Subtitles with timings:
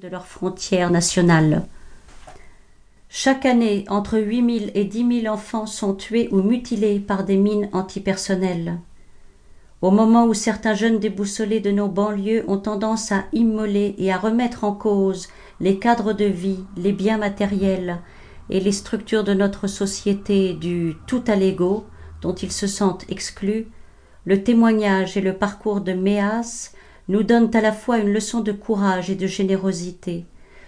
[0.00, 1.62] de leurs frontières nationales.
[3.08, 7.36] Chaque année, entre 8 000 et 10 000 enfants sont tués ou mutilés par des
[7.36, 8.80] mines antipersonnelles.
[9.82, 14.18] Au moment où certains jeunes déboussolés de nos banlieues ont tendance à immoler et à
[14.18, 15.28] remettre en cause
[15.60, 18.00] les cadres de vie, les biens matériels
[18.50, 21.86] et les structures de notre société du tout à l'ego
[22.20, 23.68] dont ils se sentent exclus,
[24.24, 26.72] le témoignage et le parcours de Méas
[27.08, 30.24] nous donnent à la fois une leçon de courage et de générosité,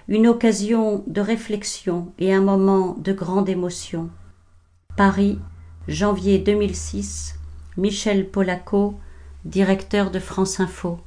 [0.08, 4.10] une occasion de réflexion et un moment de grande émotion.
[4.96, 5.38] Paris,
[5.88, 7.36] janvier 2006,
[7.76, 8.94] Michel Polaco,
[9.44, 10.98] directeur de France Info.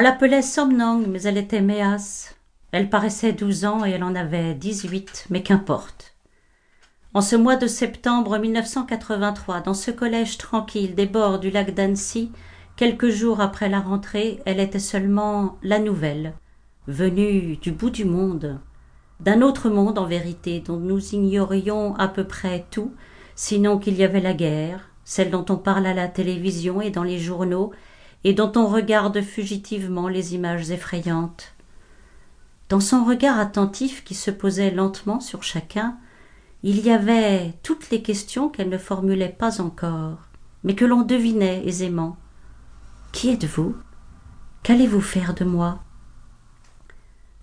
[0.00, 2.36] L'appelait Somnang, mais elle était méasse.
[2.72, 6.14] Elle paraissait douze ans et elle en avait dix-huit, mais qu'importe.
[7.12, 12.30] En ce mois de septembre 1983, dans ce collège tranquille des bords du lac d'Annecy,
[12.76, 16.34] quelques jours après la rentrée, elle était seulement la nouvelle,
[16.86, 18.60] venue du bout du monde,
[19.18, 22.94] d'un autre monde en vérité, dont nous ignorions à peu près tout,
[23.34, 27.02] sinon qu'il y avait la guerre, celle dont on parle à la télévision et dans
[27.02, 27.72] les journaux,
[28.24, 31.54] et dont on regarde fugitivement les images effrayantes.
[32.68, 35.98] Dans son regard attentif qui se posait lentement sur chacun,
[36.62, 40.18] il y avait toutes les questions qu'elle ne formulait pas encore,
[40.62, 42.16] mais que l'on devinait aisément.
[43.12, 43.74] Qui êtes-vous?
[44.62, 45.80] Qu'allez-vous faire de moi?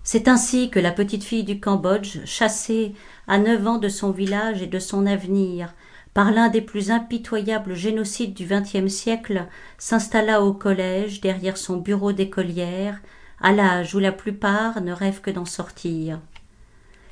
[0.04, 2.94] C'est ainsi que la petite fille du Cambodge, chassée
[3.26, 5.74] à neuf ans de son village et de son avenir,
[6.18, 9.46] par l'un des plus impitoyables génocides du XXe siècle,
[9.78, 13.00] s'installa au collège derrière son bureau d'écolière,
[13.40, 16.18] à l'âge où la plupart ne rêvent que d'en sortir.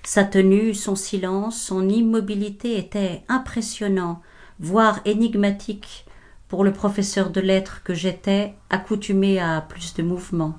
[0.03, 4.23] Sa tenue, son silence, son immobilité étaient impressionnants,
[4.59, 6.05] voire énigmatiques,
[6.49, 10.57] pour le professeur de lettres que j'étais, accoutumé à plus de mouvement.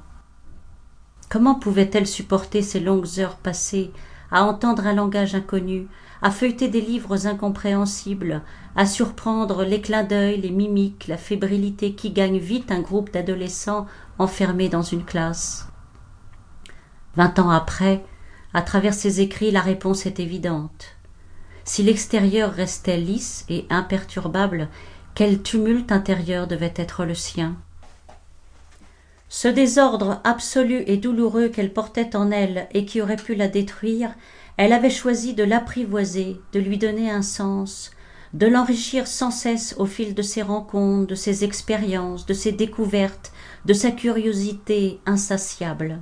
[1.27, 3.91] Comment pouvait-elle supporter ces longues heures passées
[4.31, 5.87] à entendre un langage inconnu,
[6.21, 8.41] à feuilleter des livres incompréhensibles,
[8.75, 13.85] à surprendre les clins d'œil, les mimiques, la fébrilité qui gagne vite un groupe d'adolescents
[14.17, 15.67] enfermés dans une classe.
[17.15, 18.03] Vingt ans après,
[18.53, 20.97] à travers ces écrits, la réponse est évidente.
[21.63, 24.69] Si l'extérieur restait lisse et imperturbable,
[25.15, 27.57] quel tumulte intérieur devait être le sien?
[29.29, 34.13] Ce désordre absolu et douloureux qu'elle portait en elle et qui aurait pu la détruire
[34.57, 37.91] elle avait choisi de l'apprivoiser de lui donner un sens
[38.33, 43.31] de l'enrichir sans cesse au fil de ses rencontres de ses expériences de ses découvertes
[43.65, 46.01] de sa curiosité insatiable.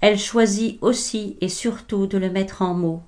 [0.00, 3.02] Elle choisit aussi et surtout de le mettre en mots.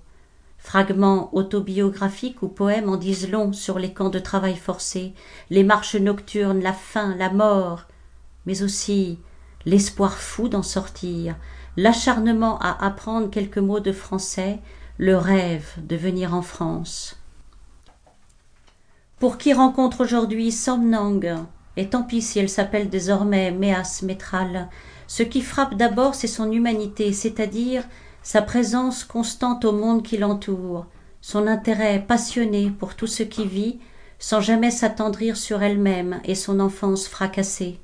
[0.59, 5.15] Fragments autobiographiques ou poèmes en disent long sur les camps de travail forcé
[5.51, 7.87] les marches nocturnes la faim la mort
[8.47, 9.19] mais aussi
[9.67, 11.37] l'espoir fou d'en sortir
[11.77, 14.59] l'acharnement à apprendre quelques mots de français
[14.99, 17.17] le rêve de venir en france.
[19.19, 21.47] Pour qui rencontre aujourd'hui somnang
[21.77, 24.69] et tant pis si elle s'appelle désormais méas métral
[25.07, 27.85] ce qui frappe d'abord c'est son humanité c'est-à-dire
[28.23, 30.87] sa présence constante au monde qui l'entoure
[31.21, 33.79] son intérêt passionné pour tout ce qui vit
[34.19, 37.79] sans jamais s'attendrir sur elle-même et son enfance fracassée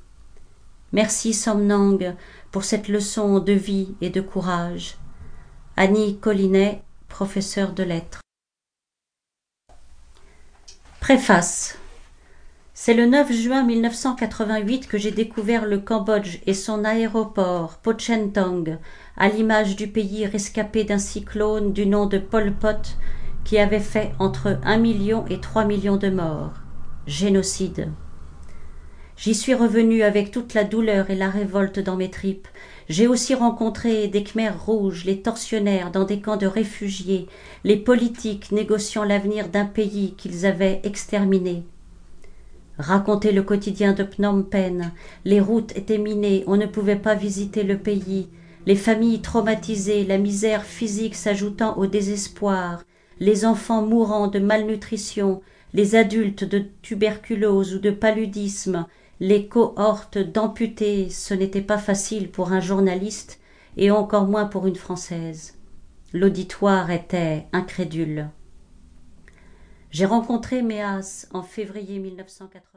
[0.91, 2.15] merci somnang
[2.51, 4.97] pour cette leçon de vie et de courage.
[5.75, 8.21] Annie Collinet, professeure de lettres.
[10.99, 11.77] Préface.
[12.73, 18.77] C'est le 9 juin 1988 que j'ai découvert le Cambodge et son aéroport, Pochentong,
[19.17, 22.97] à l'image du pays rescapé d'un cyclone du nom de Pol Pot
[23.43, 26.53] qui avait fait entre un million et trois millions de morts.
[27.07, 27.89] Génocide.
[29.17, 32.47] J'y suis revenu avec toute la douleur et la révolte dans mes tripes.
[32.87, 37.25] J'ai aussi rencontré des Khmers rouges, les tortionnaires dans des camps de réfugiés,
[37.63, 41.63] les politiques négociant l'avenir d'un pays qu'ils avaient exterminé.
[42.77, 44.91] Raconter le quotidien de Phnom Penh,
[45.25, 48.27] les routes étaient minées, on ne pouvait pas visiter le pays,
[48.67, 52.83] les familles traumatisées, la misère physique s'ajoutant au désespoir,
[53.19, 55.41] les enfants mourant de malnutrition,
[55.73, 58.85] les adultes de tuberculose ou de paludisme,
[59.19, 63.39] les cohortes d'amputés, ce n'était pas facile pour un journaliste
[63.75, 65.57] et encore moins pour une Française.
[66.13, 68.29] L'auditoire était incrédule.
[69.89, 72.67] J'ai rencontré Méas en février 1980.